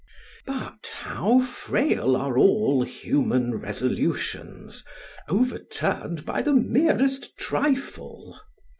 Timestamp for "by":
6.25-6.41